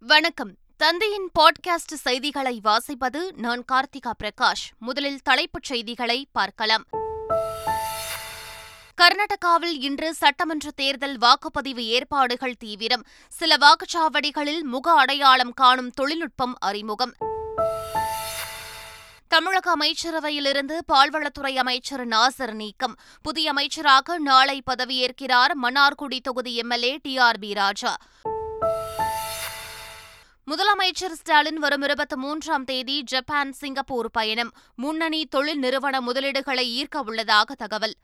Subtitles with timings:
[0.00, 0.56] வணக்கம்.
[0.76, 4.70] தந்தையின் பாட்காஸ்ட் செய்திகளை வாசிப்பது நான் கார்த்திகா பிரகாஷ்.
[4.78, 6.84] முதலில் தலைப்புச் செய்திகளை பார்க்கலாம்.
[9.02, 13.04] கர்நாடகாவில் இன்று சட்டமன்ற தேர்தல் வாக்குப்பதிவு ஏற்பாடுகள் தீவிரம்.
[13.28, 17.14] சில வாக்குச்சாவடிகளில் முக அடையாளம் காணும் தொழில்நுட்பம் அறிமுகம்.
[19.28, 22.96] தமிழக அமைச்சரவையிலிருந்து பால்வளத்துறை அமைச்சர் நாசர் நீக்கம்.
[23.22, 27.96] புதிய அமைச்சராக நாளை பதவியேற்கிறார் மன்னார்குடி தொகுதி MLA T R B Raja.
[30.48, 34.50] முதலமைச்சர் ஸ்டாலின் வரும் இருபத்தி மூன்றாம் தேதி ஜப்பான் சிங்கப்பூர் பயணம்.
[34.74, 37.94] முன்னணி தொழில் நிறுவன முதலீடுகளை ஈர்க்க உள்ளதாக தகவல்.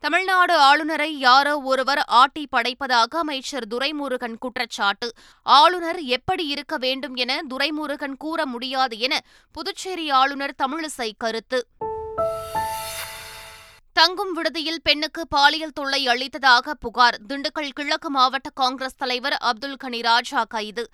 [0.00, 5.12] தமிழ்நாடு ஆளுநரை யாரோ ஒருவர் ஆட்டி படைப்பதாக அமைச்சர் துரைமுருகன் குற்றச்சாட்டு.
[5.42, 9.20] ஆளுநர் எப்படி இருக்க வேண்டும் என துரைமுருகன் கூற முடியாது என
[9.52, 11.66] புதுச்சேரி ஆளுநர் தமிழிசை கருத்து.
[13.98, 17.16] தங்கும் விடுதியில் பெண்ணுக்கு பாலியல் தொல்லை அளித்ததாக புகார்.
[17.28, 20.90] திண்டுக்கல் கிழக்கு மாவட்ட காங்கிரஸ் தலைவர் அப்துல் கனி ராஜா கைது.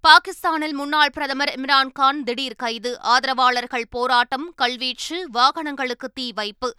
[0.00, 3.00] பாகிஸ்தானில் முன்னாள் பிரதமர் இம்ரான்கான் திடீர் கைது.
[3.00, 6.74] ஆதரவாளர்கள் போராட்டம் கல்வீச்சு வாகனங்களுக்கு தீ வைப்பு.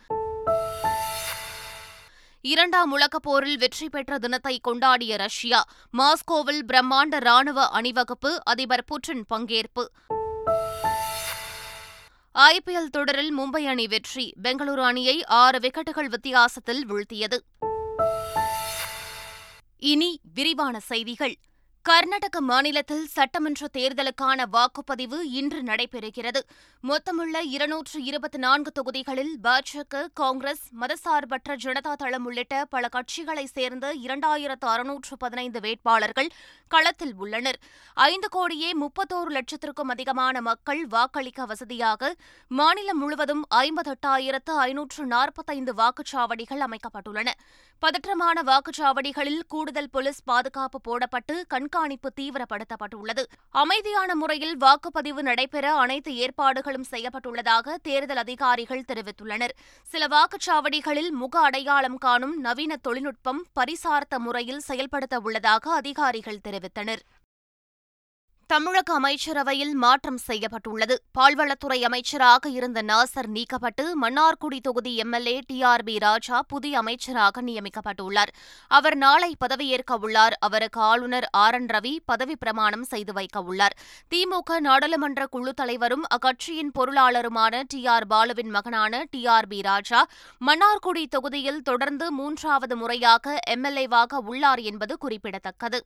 [2.42, 5.64] இரண்டாம் உலகப் போரில் வெற்றி பெற்ற தினத்தை கொண்டாடிய ரஷ்யா
[5.98, 9.86] மாஸ்கோவில் பிரம்மாண்ட ராணுவ அணிவகுப்பு அதிபர் புட்டின் பங்கேற்பு.
[12.36, 17.38] ஐபிஎல் தொடரில் மும்பை அணி வெற்றி பெங்களூரு அணியை ஆறு விக்கெட்டுகள் வித்தியாசத்தில் வீழ்த்தியது.
[19.78, 21.38] இனி விரிவான செய்திகள்.
[21.88, 26.40] கர்நாடக மாநிலத்தில் சட்டமன்ற தேர்தலுக்கான வாக்குப்பதிவு இன்று நடைபெறுகிறது.
[26.84, 34.68] மொத்தமுள்ள இருநூற்று இருபத்தி நான்கு தொகுதிகளில் பாஜக காங்கிரஸ் மதசார்பற்ற ஜனதா தளம் உள்ளிட்ட பல கட்சிகளைச் சேர்ந்த இரண்டாயிரத்து
[34.68, 36.30] அறுநூற்று பதினைந்து வேட்பாளர்கள்
[36.68, 37.60] களத்தில் உள்ளனர்.
[37.94, 42.16] ஐந்து கோடியே முப்பத்தோரு லட்சத்திற்கும் அதிகமான மக்கள் வாக்களிக்க வசதியாக
[42.48, 47.30] மாநிலம் முழுவதும் ஐம்பத்தெட்டாயிரத்து ஐநூற்று நாற்பத்தைந்து வாக்குச்சாவடிகள் அமைக்கப்பட்டுள்ளன.
[47.82, 51.44] பதற்றமான வாக்குச்சாவடிகளில் கூடுதல் போலீஸ் பாதுகாப்பு போடப்பட்டு
[51.76, 53.24] கண்காணிப்பு தீவிரப்படுத்தப்பட்டுள்ளது.
[53.52, 59.54] அமைதியான முறையில் வாக்குப்பதிவு நடைபெற அனைத்து ஏற்பாடுகளும் செய்யப்பட்டுள்ளதாக தேர்தல் அதிகாரிகள் தெரிவித்துள்ளனர்.
[59.84, 67.04] சில வாக்குச்சாவடிகளில் முக அடையாளம் காணும் நவீன தொழில்நுட்பம் பரிசார்த்த முறையில் செயல்படுத்த உள்ளதாக அதிகாரிகள் தெரிவித்தனர்.
[68.48, 71.04] தமிழக அமைச்சரவையில் மாற்றம் செய்யப்பட்டுள்ளது.
[71.20, 78.32] பால்வளத்துறை அமைச்சராக இருந்த நாசர் நீக்கப்பட்டு மன்னார்குடி தொகுதி MLA T R B Raja புதிய அமைச்சராக நியமிக்கப்பட்டுள்ளார்.
[78.68, 80.38] அவர் நாளை பதவியேற்க உள்ளார்.
[80.40, 83.78] அவருக்கு ஆளுநர் ஆர் என் ரவி பதவி பிரமாணம் செய்து வைக்க உள்ளார்.
[84.16, 90.08] திமுக நாடாளுமன்ற குழு தலைவரும் அக்கட்சியின் பொருளாளருமான டி ஆர் பாலுவின் மகனான T R B Raja
[90.46, 95.86] Mannargudi தொகுதியில் தொடர்ந்து மூன்றாவது முறையாக எம்எல்ஏவாக உள்ளார் என்பது குறிப்பிடத்தக்கது.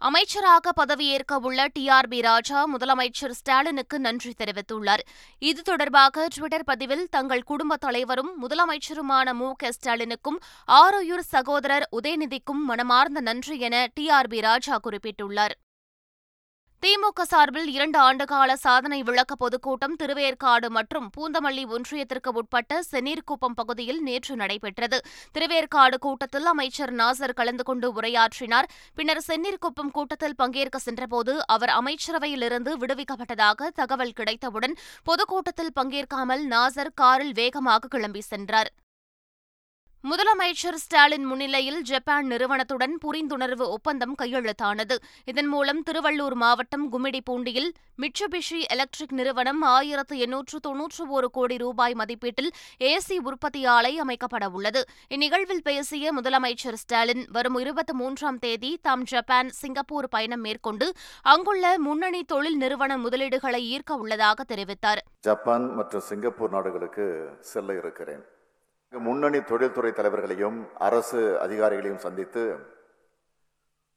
[0.00, 5.02] அமைச்சராக பதவியேற்க உள்ள டி ஆர் பி ராஜா முதலமைச்சர் ஸ்டாலினுக்கு நன்றி தெரிவித்துள்ளார்.
[5.38, 13.20] இது தொடர்பாக டுவிட்டர் பதிவில் தங்கள் குடும்ப தலைவரும் முதலமைச்சருமான மு க ஸ்டாலினுக்கும் ஆரோயூர் சகோதரர் உதயநிதிக்கும் மனமார்ந்த
[13.20, 15.56] நன்றி என டி ஆர் பி ராஜா குறிப்பிட்டுள்ளார்.
[16.82, 24.34] திமுக சார்பில் இரண்டு ஆண்டுகால சாதனை விளக்க பொதுக்கூட்டம் திருவேற்காடு மற்றும் பூந்தமல்லி ஒன்றியத்திற்கு உட்பட்ட சென்னீர்குப்பம் பகுதியில் நேற்று
[24.36, 24.98] நடைபெற்றது.
[25.34, 28.70] திருவேற்காடு கூட்டத்தில் அமைச்சர் நாசர் கலந்து கொண்டு உரையாற்றினார்.
[28.94, 37.88] பின்னர் சென்னீர்குப்பம் கூட்டத்தில் பங்கேற்க சென்றபோது அவர் அமைச்சரவையிலிருந்து விடுவிக்கப்பட்டதாக தகவல் கிடைத்தவுடன் பொதுக்கூட்டத்தில் பங்கேற்காமல் நாசர் காரில் வேகமாக
[37.88, 38.70] கிளம்பி சென்றார்.
[40.06, 44.96] முதலமைச்சர் ஸ்டாலின் முன்னிலையில் ஜப்பான் நிறுவனத்துடன் புரிந்துணர்வு ஒப்பந்தம் கையெழுத்தானது.
[45.24, 52.50] இதன் மூலம் திருவள்ளூர் மாவட்டம் கும்மிடிப்பூண்டியில் மிட்சுபிஷி எலக்ட்ரிக் நிறுவனம் ஆயிரத்து எண்ணூற்று தொன்னூற்று ஒரு கோடி ரூபாய் மதிப்பீட்டில்
[52.80, 54.84] ஏசி உற்பத்தி ஆலை அமைக்கப்பட உள்ளது.
[55.14, 60.92] இந்நிகழ்வில் பேசிய முதலமைச்சர் ஸ்டாலின் வரும் இருபத்தி மூன்றாம் தேதி தாம் ஜப்பான் சிங்கப்பூர் பயணம் மேற்கொண்டு
[61.22, 64.98] அங்குள்ள முன்னணி தொழில் நிறுவன முதலீடுகளை ஈர்க்க உள்ளதாக தெரிவித்தார்.
[65.20, 68.24] ஜப்பான் மற்றும் சிங்கப்பூர் நாடுகளுக்கு செல்ல இருக்கிறேன்.
[68.92, 72.42] முன்னணி தொழில்துறை தலைவர்களையும் அரசு அதிகாரிகளையும் சந்தித்து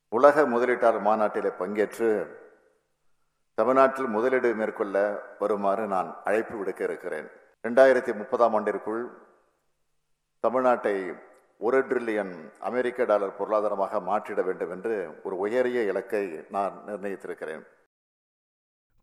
[0.09, 2.09] உலக முதலீட்டாளர் மாநாட்டிலே பங்கேற்று
[3.53, 4.97] தமிழ்நாட்டில் முதலீடு மேற்கொள்ள
[5.39, 7.27] வருமாறு நான் அழைப்பு விடுக்க இருக்கிறேன்.
[7.63, 9.03] ரெண்டாயிரத்தி முப்பதாம் ஆண்டிற்குள்
[10.43, 11.15] தமிழ்நாட்டை
[11.57, 17.63] ஒரு ட்ரில்லியன் அமெரிக்க டாலர் பொருளாதாரமாக மாற்றிட வேண்டும் என்று ஒரு உயரிய இலக்கை நான் நிர்ணயித்திருக்கிறேன்.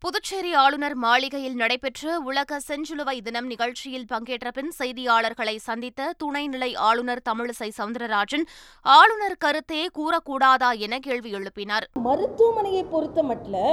[0.03, 7.67] புதுச்சேரி ஆளுநர் மாளிகையில் நடைபெற்ற உலக செஞ்சிலுவை தினம் நிகழ்ச்சியில் பங்கேற்ற பின் செய்தியாளர்களை சந்தித்த துணைநிலை ஆளுநர் தமிழிசை
[7.79, 8.45] சவுந்தரராஜன்
[8.85, 11.85] ஆளுநர் கருத்தே கூறக்கூடாதா என கேள்வி எழுப்பினார்.
[12.07, 13.67] மருத்துவமனையை பொறுத்த மட்டும்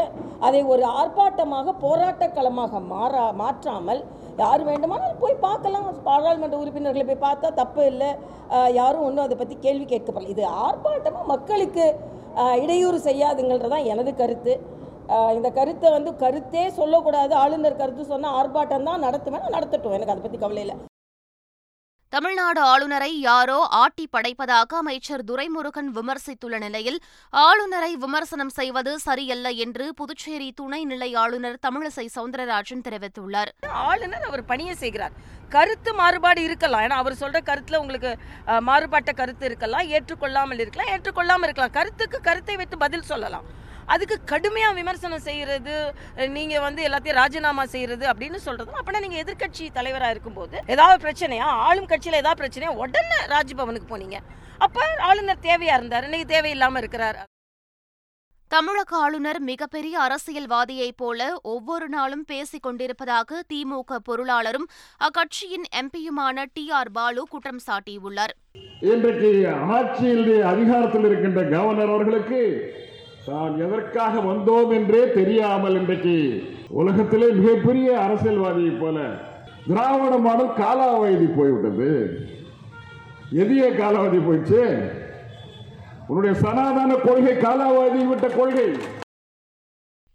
[0.49, 4.03] அதை ஒரு ஆர்ப்பாட்டமாக போராட்ட களமாக மாறா மாற்றாமல்
[4.43, 5.89] யார் வேண்டுமானாலும் போய் பார்க்கலாம்.
[6.11, 8.11] பாராளுமன்ற உறுப்பினர்களை போய் பார்த்தா தப்பு இல்லை.
[8.81, 10.33] யாரும் ஒன்றும் அதை பற்றி கேள்வி கேட்கப்படல.
[10.37, 11.87] இது ஆர்ப்பாட்டமாக மக்களுக்கு
[12.65, 14.55] இடையூறு செய்யாதுங்கிறது தான் எனது கருத்து.
[15.37, 17.33] இந்த கருத்தை வந்து கருத்தே சொல்லக்கூடாது.
[17.45, 19.97] ஆளுநர் கருத்து சொன்னால் ஆர்ப்பாட்டம் தான் நடத்துவேன் நடத்தட்டும்.
[19.97, 20.77] எனக்கு அதை பற்றி கவலை இல்லை.
[22.15, 26.99] தமிழ்நாடு ஆளுநரை யாரோ ஆட்டி படைப்பதாக அமைச்சர் துரைமுருகன் விமர்சித்துள்ள நிலையில்
[27.47, 33.51] ஆளுநரை விமர்சனம் செய்வது சரியல்ல என்று புதுச்சேரி துணை நிலை ஆளுநர் தமிழிசை சவுந்தரராஜன் தெரிவித்துள்ளார்.
[33.89, 35.17] ஆளுநர் அவர் பணியை செய்கிறார்.
[35.57, 36.85] கருத்து மாறுபாடு இருக்கலாம்.
[36.87, 38.13] ஏன்னா அவர் சொல்ற கருத்துல உங்களுக்கு
[38.71, 39.87] மாறுபட்ட கருத்து இருக்கலாம்.
[39.97, 40.93] ஏற்றுக்கொள்ளாமல் இருக்கலாம்.
[40.95, 41.77] ஏற்றுக்கொள்ளாமல் இருக்கலாம்.
[41.79, 43.47] கருத்துக்கு கருத்தை வைத்து பதில் சொல்லலாம்.
[43.89, 45.75] அதுக்கு கடுமையா விமர்சனம் செய்யறது
[46.17, 51.49] அஹ், நீங்க வந்து எல்லாத்தையும் ராஜினாமா செய்யறது அப்படின்னு சொல்றது அப்படின்னா நீங்க எதிர்க்கட்சி தலைவரா இருக்கும்போது ஏதாவது பிரச்சனையா
[51.67, 54.19] ஆளும் கட்சியில ஏதாவது பிரச்சனையா உடனே ராஜ்பவனுக்கு போனீங்க.
[54.61, 57.19] அப்ப ஆளுநர் தேவையா இருந்தார் இன்னைக்கு தேவையில்லாம இருக்கிறார்.
[58.51, 64.67] தமிழக ஆளுநர் மிகப்பெரிய அரசியல்வாதியைப் போல ஒவ்வொரு நாளும் பேசிக் கொண்டிருப்பதாக திமுக பொருளாளரும்
[65.01, 68.35] அக்கட்சியின் எம்பியுமான டி ஆர் பாலு குற்றம் சாட்டியுள்ளார்.
[68.87, 69.31] இன்றைக்கு
[69.71, 72.41] ஆட்சியில் அதிகாரத்தில் இருக்கின்ற கவர்னர் அவர்களுக்கு
[73.27, 76.17] தான் எதற்காக வந்தோம் என்றே தெரியாமல் இன்றைக்கு
[76.81, 78.99] உலகத்திலே மிகப்பெரிய அரசியல்வாதியை போல
[79.67, 81.91] திராவிட மாடல் காலாவதி போய்விட்டது.
[83.43, 84.63] எதிய காலாவதி போயிடுச்சு.
[86.09, 88.69] உன்னுடைய சனாதன கொள்கை காலாவதி விட்ட கொள்கை.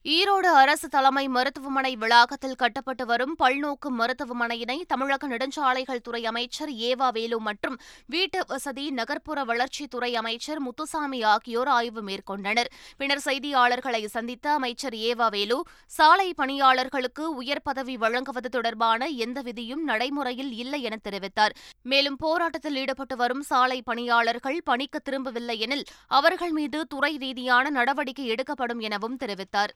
[0.06, 7.38] ஈரோடு அரசு தலைமை மருத்துவமனை வளாகத்தில் கட்டப்பட்டு வரும் பல்நோக்கு மருத்துவமனையினை தமிழக நெடுஞ்சாலைகள் துறை அமைச்சர் ஏவா வேலு
[7.48, 7.76] மற்றும்
[8.14, 12.72] வீட்டு வசதி நகர்ப்புற வளர்ச்சித்துறை அமைச்சர் முத்துசாமி ஆகியோர் ஆய்வு மேற்கொண்டனர்.
[13.02, 15.60] பின்னர் செய்தியாளர்களை சந்தித்த அமைச்சர் ஏவா வேலு
[15.98, 21.56] சாலை பணியாளர்களுக்கு உயர் பதவி வழங்குவது தொடர்பான எந்த விதியும் நடைமுறையில் இல்லை என தெரிவித்தார்.
[21.94, 25.88] மேலும் போராட்டத்தில் ஈடுபட்டு வரும் சாலை பணியாளர்கள் பணிக்கு திரும்பவில்லை எனில்
[26.20, 29.74] அவர்கள் மீது துறை ரீதியான நடவடிக்கை எடுக்கப்படும் எனவும் தெரிவித்தார்.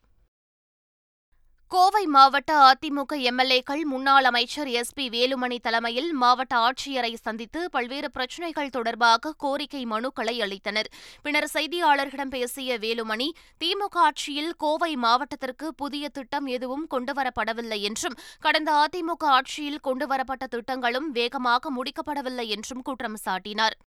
[1.72, 8.70] கோவை மாவட்ட அதிமுக எம்எல்ஏக்கள் முன்னாள் அமைச்சர் எஸ் பி வேலுமணி தலைமையில் மாவட்ட ஆட்சியரை சந்தித்து பல்வேறு பிரச்சினைகள்
[8.70, 10.90] தொடர்பாக கோரிக்கை மனுக்களை அளித்தனர்.
[11.22, 13.28] பின்னர் செய்தியாளர்களிடம் பேசிய வேலுமணி
[13.64, 21.74] திமுக ஆட்சியில் கோவை மாவட்டத்திற்கு புதிய திட்டம் எதுவும் கொண்டுவரப்படவில்லை என்றும் கடந்த அதிமுக ஆட்சியில் கொண்டுவரப்பட்ட திட்டங்களும் வேகமாக
[21.78, 23.78] முடிக்கப்படவில்லை என்றும் குற்றம் சாட்டினார்.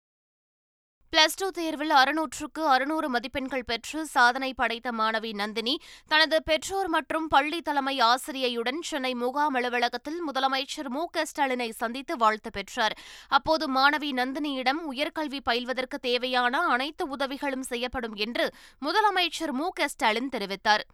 [1.13, 5.75] பிளஸ் டூ தேர்வில் அறுநூற்றுக்கு அறுநூறு மதிப்பெண்கள் பெற்று சாதனை படைத்த மாணவி நந்தினி
[6.09, 12.51] தனது பெற்றோர் மற்றும் பள்ளி தலைமை ஆசிரியையுடன் சென்னை முகாம் அலுவலகத்தில் முதலமைச்சர் மு க ஸ்டாலினை சந்தித்து வாழ்த்து
[12.51, 12.97] பெற்றார்.
[13.29, 18.47] அப்போது மாணவி நந்தினியிடம் உயர்கல்வி பயில்வதற்கு தேவையான அனைத்து உதவிகளும் செய்யப்படும் என்று
[18.83, 20.85] முதலமைச்சர் மு க ஸ்டாலின் தெரிவித்தார்.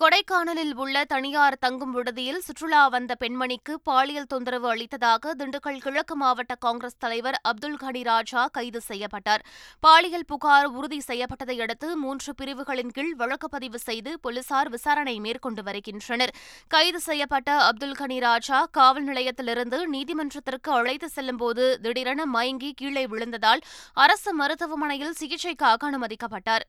[0.00, 6.98] கொடைக்கானலில் உள்ள தனியார் தங்கும் விடுதியில் சுற்றுலா வந்த பெண்மணிக்கு பாலியல் தொந்தரவு அளித்ததாக திண்டுக்கல் கிழக்கு மாவட்ட காங்கிரஸ்
[6.98, 9.42] தலைவர் அப்துல் கனி ராஜா கைது செய்யப்பட்டார்.
[9.80, 16.34] பாலியல் புகார் உறுதி செய்யப்பட்டதை அடுத்து மூன்று பிரிவுகளின் கீழ் வழக்கு பதிவு செய்து போலீசார் விசாரணை மேற்கொண்டு வருகின்றனர்.
[16.68, 24.32] கைது செய்யப்பட்ட அப்துல் கனி ராஜா காவல் நிலையத்திலிருந்து நீதிமன்றத்திற்கு அழைத்து செல்லும்போது திடீரென மயங்கி கீழே விழுந்ததால் அரசு
[24.34, 26.66] மருத்துவமனையில் சிகிச்சைக்காக அனுமதிக்கப்பட்டார்.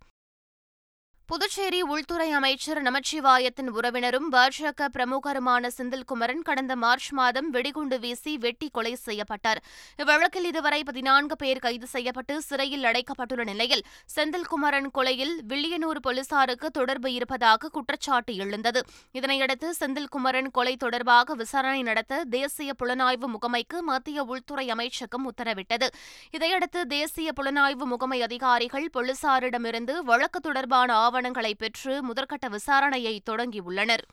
[1.29, 8.95] புதுச்சேரி உள்துறை அமைச்சர் நமச்சிவாயத்தின் உறவினரும் பாஜக பிரமுகருமான செந்தில்குமரன் கடந்த மார்ச் மாதம் வெடிகுண்டு வீசி வெட்டி கொலை
[8.95, 9.59] செய்யப்பட்டார்.
[9.97, 13.83] இவ்வழக்கில் இதுவரை பதினான்கு பேர் கைது செய்யப்பட்டு சிறையில் அடைக்கப்பட்டுள்ள நிலையில்
[14.15, 18.83] செந்தில்குமரன் கொலையில் வில்லியனூர் போலீசாருக்கு தொடர்பு இருப்பதாக குற்றச்சாட்டு எழுந்தது.
[19.13, 25.89] இதனையடுத்து செந்தில்குமரன் கொலை தொடர்பாக விசாரணை நடத்த தேசிய புலனாய்வு முகமைக்கு மத்திய உள்துறை அமைச்சகம் உத்தரவிட்டது.
[26.31, 34.05] இதையடுத்து தேசிய புலனாய்வு முகமை அதிகாரிகள் போலீசாரிடமிருந்து வழக்கு தொடர்பான ஆவணங்களை பெற்று முதற்கட்ட விசாரணையை தொடங்கியுள்ளனர்.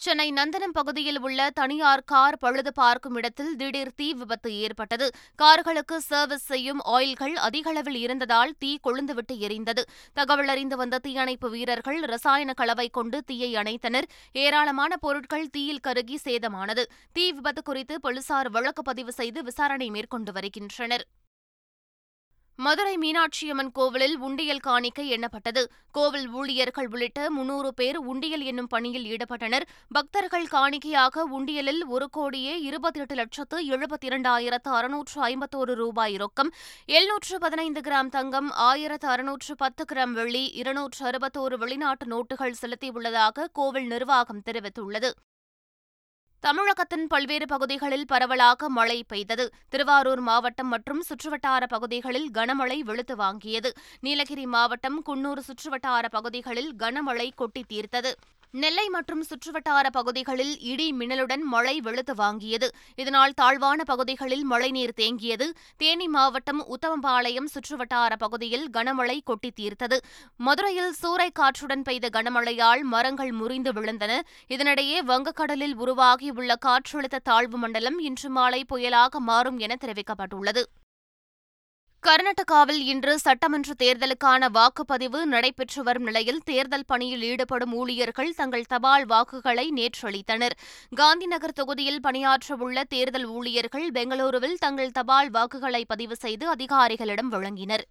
[0.00, 5.06] சென்னை நந்தனம் பகுதியில் உள்ள தனியார் கார் பழுது பார்க்கும் இடத்தில் திடீர் தீ விபத்து ஏற்பட்டது.
[5.42, 9.84] கார்களுக்கு சர்வீஸ் செய்யும் ஆயில்கள் அதிகளவில் இருந்ததால் தீ கொழுந்துவிட்டு எரிந்தது.
[10.12, 14.08] தகவல் அறிந்து வந்த தீயணைப்பு வீரர்கள் ரசாயன கலவை கொண்டு தீயை அணைத்தனர்.
[14.44, 16.84] ஏராளமான பொருட்கள் தீயில் கருகி சேதமானது.
[17.12, 21.06] தீ விபத்து குறித்து போலீசார் வழக்கு பதிவு செய்து விசாரணை மேற்கொண்டு வருகின்றனர்.
[22.64, 25.62] மதுரை மீனாட்சியம்மன் கோவிலில் உண்டியல் காணிக்கை எண்ணப்பட்டது.
[25.90, 29.64] கோவில் ஊழியர்கள் உள்ளிட்ட முன்னூறு பேர் உண்டியல் என்னும் பணியில் ஈடுபட்டனர்.
[29.88, 36.52] பக்தர்கள் காணிக்கையாக உண்டியலில் ஒரு கோடியே இருபத்தி எட்டு லட்சத்து எழுபத்தி இரண்டாயிரத்து அறுநூற்று ஐம்பத்தோரு ரூபாய் ரொக்கம்
[36.86, 43.86] எழுநூற்று பதினைந்து கிராம் தங்கம் ஆயிரத்து அறுநூற்று பத்து கிராம் வெள்ளி இருநூற்று அறுபத்தோரு வெளிநாட்டு நோட்டுகள் செலுத்தியுள்ளதாக கோவில்
[43.86, 45.10] நிர்வாகம் தெரிவித்துள்ளது.
[46.40, 49.52] தமிழகத்தின் பல்வேறு பகுதிகளில் பரவலாக மழை பெய்தது.
[49.68, 53.70] திருவாரூர் மாவட்டம் மற்றும் சுற்றுவட்டார பகுதிகளில் கனமழை வெளுத்து வாங்கியது.
[54.00, 58.12] நீலகிரி மாவட்டம் குன்னூர் சுற்றுவட்டார பகுதிகளில் கனமழை கொட்டி தீர்த்தது.
[58.50, 62.68] நெல்லை மற்றும் சுற்றுவட்டார பகுதிகளில் இடி மின்னலுடன் மழை வெளுத்து வாங்கியது.
[62.94, 65.50] இதனால் தாழ்வான பகுதிகளில் மழைநீர் தேங்கியது.
[65.76, 69.98] தேனி மாவட்டம் உத்தமபாளையம் சுற்றுவட்டார பகுதியில் கனமழை கொட்டி தீர்த்தது.
[70.36, 74.20] மதுரையில் சூறைக்காற்றுடன் பெய்த கனமழையால் மரங்கள் முறிந்து விழுந்தன.
[74.48, 80.62] இதனிடையே வங்கக்கடலில் உருவாகியுள்ள காற்றழுத்த தாழ்வு மண்டலம் இன்று மாலை புயலாக மாறும் என தெரிவிக்கப்பட்டுள்ளது.
[82.06, 89.66] கர்நாடகாவில் இன்று சட்டமன்ற தேர்தலுக்கான வாக்குப்பதிவு நடைபெற்று வரும் நிலையில் தேர்தல் பணியில் ஈடுபடும் ஊழியர்கள் தங்கள் தபால் வாக்குகளை
[89.78, 90.54] நேற்றளித்தனர்.
[91.00, 97.84] காந்திநகர் தொகுதியில் பணியாற்றவுள்ள தேர்தல் ஊழியர்கள் பெங்களூருவில் தங்கள் தபால் வாக்குகளை பதிவு செய்து அதிகாரிகளிடம் வழங்கினர்.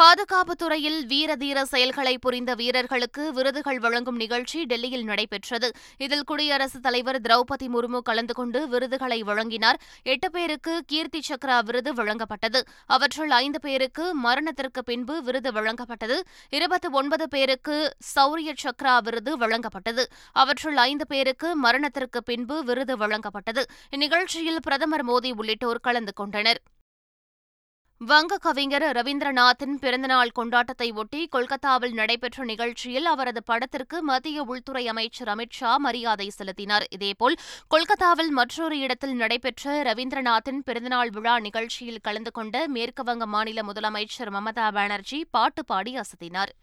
[0.00, 5.72] பாதுகாப்புத் துறையில் வீரதீர செயல்களை புரிந்த வீரர்களுக்கு விருதுகள் வழங்கும் நிகழ்ச்சி டெல்லியில் நடைபெற்றது.
[5.96, 9.80] இதில் குடியரசுத் தலைவர் திரௌபதி முர்மு கலந்து கொண்டு விருதுகளை வழங்கினார்.
[10.02, 12.60] எட்டு பேருக்கு கீர்த்தி சக்ரா விருது வழங்கப்பட்டது.
[12.86, 16.20] அவற்றுள் ஐந்து பேருக்கு மரணத்திற்கு பின்பு விருது வழங்கப்பட்டது.
[16.48, 20.04] இருபத்தி ஒன்பது பேருக்கு சௌரிய சக்ரா விருது வழங்கப்பட்டது.
[20.32, 23.62] அவற்றுள் ஐந்து பேருக்கு மரணத்திற்கு பின்பு விருது வழங்கப்பட்டது.
[23.96, 26.60] இந்நிகழ்ச்சியில் பிரதமர் மோடி உள்ளிட்டோர் கலந்து கொண்டனர்.
[28.00, 35.56] வங்க கவிஞர் ரவீந்திரநாத்தின் பிறந்தநாள் கொண்டாட்டத்தை ஒட்டி கொல்கத்தாவில் நடைபெற்ற நிகழ்ச்சியில் அவரது படத்திற்கு மத்திய உள்துறை அமைச்சர் அமித்
[35.58, 36.86] ஷா மரியாதை செலுத்தினார்.
[36.90, 37.36] இதேபோல்
[37.68, 45.24] கொல்கத்தாவில் மற்றொரு இடத்தில் நடைபெற்ற ரவீந்திரநாத்தின் பிறந்தநாள் விழா நிகழ்ச்சியில் கலந்து கொண்ட மேற்குவங்க மாநில முதலமைச்சர் மமதா பானர்ஜி
[45.30, 46.54] பாட்டு பாடி அசத்தினார்.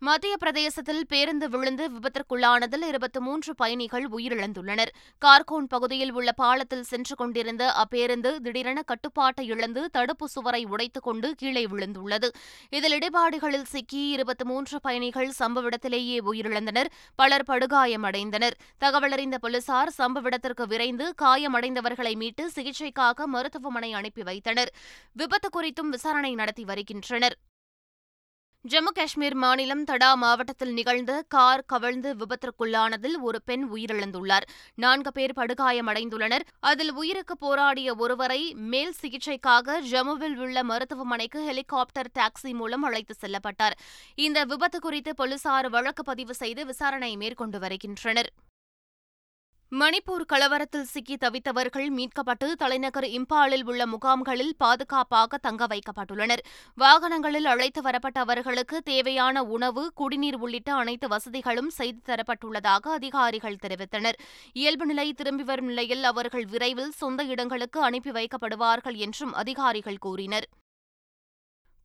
[0.00, 4.88] மத்திய பிரதேசத்தில் பேருந்து விழுந்து விபத்திற்குள்ளானதில் இருபத்தி மூன்று பயணிகள் உயிரிழந்துள்ளனர்.
[5.24, 11.66] கார்கோன் பகுதியில் உள்ள பாலத்தில் சென்று கொண்டிருந்த அப்பேருந்து திடீரென கட்டுப்பாட்டை இழந்து தடுப்பு சுவரை உடைத்துக் கொண்டு கீழே
[11.66, 12.28] விழுந்துள்ளது.
[12.70, 16.86] இதில் இடிபாடுகளில் சிக்கி இருபத்தி மூன்று பயணிகள் சம்பவ இடத்திலேயே உயிரிழந்தனர்.
[17.14, 18.52] பலர் படுகாயமடைந்தனர்.
[18.80, 24.72] தகவலறிந்த போலீசார் சம்பவ இடத்திற்கு விரைந்து காயமடைந்தவர்களை மீட்டு சிகிச்சைக்காக மருத்துவமனை அனுப்பி வைத்தனர்.
[25.12, 27.38] விபத்து குறித்தும் விசாரணை நடத்தி வருகின்றனர்.
[28.64, 34.46] ஜம்மு காஷ்மீர் மாநிலம் தடா மாவட்டத்தில் நிகழ்ந்த கார் கவிழ்ந்து விபத்திற்குள்ளானதில் ஒரு பெண் உயிரிழந்துள்ளார்.
[34.74, 36.44] நான்கு பேர் படுகாயமடைந்துள்ளனர்.
[36.60, 43.78] அதில் உயிருக்கு போராடிய ஒருவரை மேல் சிகிச்சைக்காக ஜம்முவில் உள்ள மருத்துவமனைக்கு ஹெலிகாப்டர் டாக்ஸி மூலம் அழைத்து செல்லப்பட்டார்.
[44.14, 48.32] இந்த விபத்து குறித்து போலீசார் வழக்கு பதிவு செய்து விசாரணை மேற்கொண்டு வருகின்றனர்.
[49.72, 56.42] மணிப்பூர் கலவரத்தில் சிக்கி தவித்தவர்கள் மீட்கப்பட்டு தலைநகர் இம்பாலில் உள்ள முகாம்களில் பாதுகாப்பாக தங்க வைக்கப்பட்டுள்ளனர்.
[56.74, 64.18] வாகனங்களில் அழைத்து வரப்பட்ட அவர்களுக்கு தேவையான உணவு குடிநீர் உள்ளிட்ட அனைத்து வசதிகளும் செய்து தரப்பட்டுள்ளதாக அதிகாரிகள் தெரிவித்தனர்.
[64.52, 70.48] இயல்பு நிலை திரும்பி வரும் நிலையில் அவர்கள் விரைவில் சொந்த இடங்களுக்கு அனுப்பி வைக்கப்படுவார்கள் என்றும் அதிகாரிகள் கூறினர்.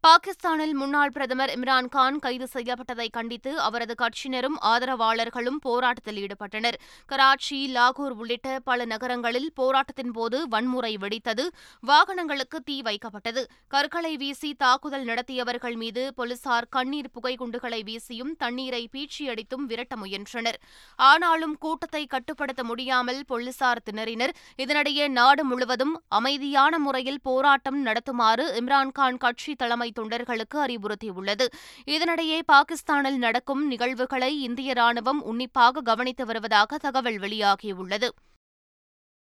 [0.06, 6.78] பாகிஸ்தானில் முன்னாள் பிரதமர் இம்ரான்கான் கைது செய்யப்பட்டதை கண்டித்து அவரது கட்சியினரும் ஆதரவாளர்களும் போராட்டத்தில் ஈடுபட்டனர்.
[7.12, 11.46] கராச்சி லாகூர் உள்ளிட்ட பல நகரங்களில் போராட்டத்தின் போது வன்முறை வெடித்தது
[11.80, 13.44] வாகனங்களுக்கு தீ வைக்கப்பட்டது.
[13.68, 20.60] கற்களை வீசி தாக்குதல் நடத்தியவர்கள் மீது போலீசார் கண்ணீர் புகை குண்டுகளை வீசியும் தண்ணீரை பீச்சியடித்தும் விரட்ட முயன்றனர்.
[21.00, 24.36] ஆனாலும் கூட்டத்தை கட்டுப்படுத்த முடியாமல் போலீசார் திணறினர்.
[24.58, 31.48] இதனிடையே நாடு முழுவதும் அமைதியான முறையில் போராட்டம் நடத்துமாறு இம்ரான்கான் கட்சி தலைமை தொண்டர்களுக்கு அறிவுறுத்தியுள்ளது.
[31.86, 38.10] இதனிடையே பாகிஸ்தானில் நடக்கும் நிகழ்வுகளை இந்திய ராணுவம் உன்னிப்பாக கவனித்து வருவதாக தகவல் வெளியாகியுள்ளது.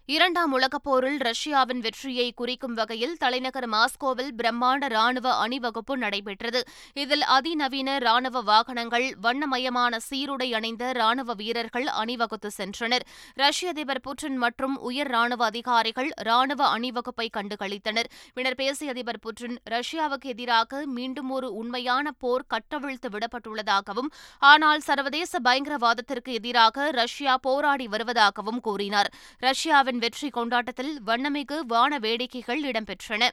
[0.06, 6.62] இரண்டாம் உலகப் போரில் ரஷ்யாவின் வெற்றியை குறிக்கும் வகையில் தலைநகர் மாஸ்கோவில் பிரம்மாண்ட ராணுவ அணிவகுப்பு நடைபெற்றது.
[6.94, 13.06] இதில் அதிநவீன ராணுவ வாகனங்கள் வண்ணமயமான சீருடை அணிந்த ராணுவ வீரர்கள் அணிவகுத்து சென்றனர்.
[13.34, 18.10] ரஷ்ய அதிபர் புட்டின் மற்றும் உயர் ராணுவ அதிகாரிகள் ராணுவ அணிவகுப்பை கண்டுகளித்தனர்.
[18.34, 26.34] பின்னர் பேசிய அதிபர் புட்டின் ரஷ்யாவுக்கு எதிராக மீண்டும் ஒரு உண்மையான போர் கட்டவிழ்த்து விடப்பட்டுள்ளதாகவும் ஆனால் சர்வதேச பயங்கரவாதத்திற்கு
[26.34, 29.12] எதிராக ரஷ்யா போராடி வருவதாகவும் கூறினார்.
[29.40, 33.30] ரஷ்யாவின் வெற்றி கொண்டாட்டத்தில் வண்ணமிகு வான வேடிக்கைகள் இடம்பெற்றன.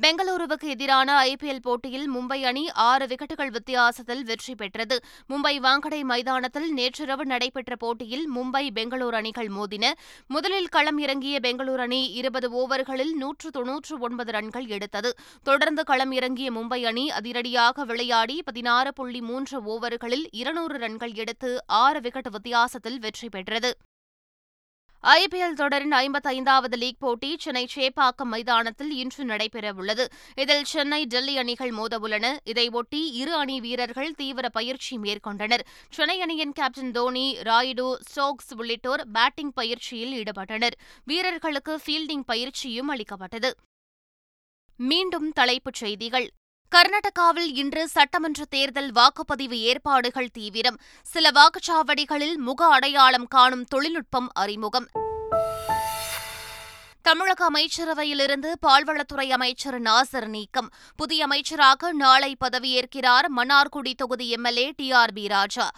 [0.00, 5.04] பெங்களூருவுக்கு எதிரான ஐபிஎல் போட்டியில் மும்பை அணி ஆறு விக்கெட்டுகள் வித்தியாசத்தில் வெற்றி பெற்றது.
[5.28, 9.92] மும்பை வாங்கடை மைதானத்தில் நேற்றிரவு நடைபெற்ற போட்டியில் மும்பை பெங்களூரு அணிகள் மோதின.
[10.26, 15.16] முதலில் களம் இறங்கிய பெங்களூரு அணி இருபது ஓவர்களில் நூற்று தொன்னூற்று ஒன்பது ரன்கள் எடுத்தது.
[15.42, 22.00] தொடர்ந்து களம் இறங்கிய மும்பை அணி அதிரடியாக விளையாடி பதினாறு புள்ளி மூன்று ஓவர்களில் இருநூறு ரன்கள் எடுத்து ஆறு
[22.00, 23.76] விக்கெட் வித்தியாசத்தில் வெற்றி பெற்றது.
[25.06, 30.06] ஐபிஎல் தொடரின் ஐம்பத்தைந்தாவது லீக் போட்டி சென்னை சேப்பாக்கம் மைதானத்தில் இன்று நடைபெறவுள்ளது.
[30.36, 32.36] இதில் சென்னை டெல்லி அணிகள் மோதவுள்ளன.
[32.44, 35.60] இதையொட்டி இரு அணி வீரர்கள் தீவிர பயிற்சி மேற்கொண்டனர்.
[35.90, 40.72] சென்னை அணியின் கேப்டன் தோனி ராயுடு ஸ்டோக்ஸ் உள்ளிட்டோர் பேட்டிங் பயிற்சியில் ஈடுபட்டனர்.
[41.04, 43.54] வீரர்களுக்கு ஃபீல்டிங் பயிற்சியும் அளிக்கப்பட்டது.
[44.76, 46.30] மீண்டும் தலைப்புச் செய்திகள்.
[46.76, 50.80] கர்நாடகாவில் இன்று சட்டமன்ற தேர்தல் வாக்குப்பதிவு ஏற்பாடுகள் தீவிரம்.
[51.02, 54.88] சில வாக்குச்சாவடிகளில் முக அடையாளம் காணும் தொழில்நுட்பம் அறிமுகம்.
[57.02, 60.68] தமிழக அமைச்சரவையிலிருந்து பால்வளத்துறை அமைச்சர் நாசர் நீக்கம்.
[60.96, 65.70] புதிய அமைச்சராக நாளை பதவியேற்கிறார் மன்னார்குடி தொகுதி MLA T R B Raja.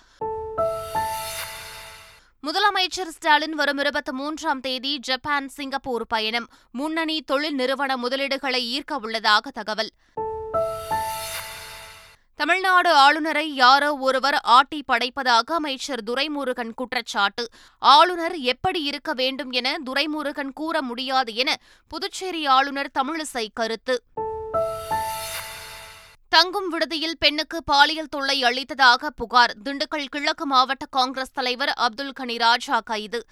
[2.43, 6.49] முதலமைச்சர் ஸ்டாலின் வரும் இருபத்தி மூன்றாம் தேதி ஜப்பான் சிங்கப்பூர் பயணம்.
[6.73, 9.91] முன்னணி தொழில் நிறுவன முதலீடுகளை ஈர்க்க உள்ளதாக தகவல்.
[12.43, 17.49] தமிழ்நாடு ஆளுநரை யாரோ ஒருவர் ஆட்டி படைப்பதாக அமைச்சர் துரைமுருகன் குற்றச்சாட்டு.
[17.79, 21.57] ஆளுநர் எப்படி இருக்க வேண்டும் என துரைமுருகன் கூற முடியாது என
[21.89, 24.03] புதுச்சேரி ஆளுநர் தமிழிசை கருத்து.
[26.29, 29.55] தங்கும் விடுதியில் பெண்ணுக்கு பாலியல் தொல்லை அளித்ததாக புகார்.
[29.65, 33.25] திண்டுக்கல் கிழக்கு மாவட்ட காங்கிரஸ் தலைவர் அப்துல் கனி ராஜா கைது.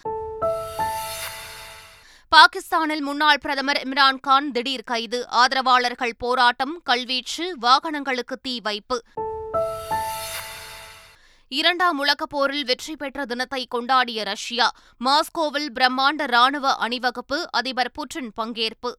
[2.36, 5.28] பாகிஸ்தானில் முன்னாள் பிரதமர் இம்ரான்கான் திடீர் கைது.
[5.28, 9.02] ஆதரவாளர்கள் போராட்டம் கல்வீச்சு வாகனங்களுக்கு தீ வைப்பு.
[11.48, 14.72] இரண்டாம் உலகப் போரில் வெற்றி பெற்ற தினத்தை கொண்டாடிய ரஷ்யா
[15.04, 18.92] மாஸ்கோவில் பிரம்மாண்ட ராணுவ அணிவகுப்பு அதிபர் புட்டின் பங்கேற்பு.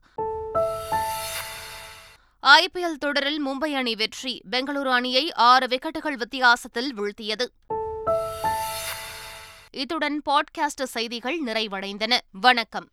[2.44, 7.46] ஐபிஎல் தொடரில் மும்பை அணி வெற்றி பெங்களூரு அணியை ஆறு விக்கெட்டுகள் வித்தியாசத்தில் வீழ்த்தியது.
[9.72, 12.18] இத்துடன் பாட்காஸ்ட் செய்திகள் நிறைவடைந்தன.
[12.32, 12.88] வணக்கம்.